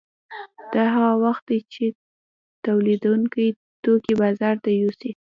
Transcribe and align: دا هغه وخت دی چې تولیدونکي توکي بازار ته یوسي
دا 0.73 0.83
هغه 0.95 1.13
وخت 1.23 1.43
دی 1.49 1.59
چې 1.73 1.85
تولیدونکي 2.65 3.47
توکي 3.83 4.13
بازار 4.21 4.55
ته 4.63 4.69
یوسي 4.81 5.11